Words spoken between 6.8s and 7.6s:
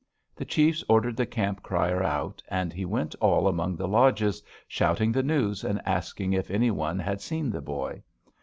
had seen